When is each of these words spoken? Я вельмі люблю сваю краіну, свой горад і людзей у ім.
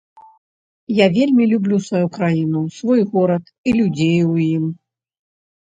Я 0.99 1.07
вельмі 1.17 1.43
люблю 1.51 1.75
сваю 1.89 2.07
краіну, 2.17 2.61
свой 2.81 3.01
горад 3.13 3.43
і 3.67 3.79
людзей 3.83 4.19
у 4.33 4.37
ім. 4.55 4.65